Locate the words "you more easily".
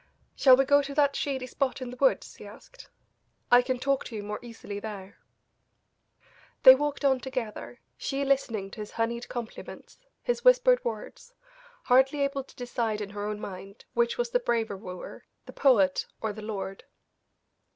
4.15-4.79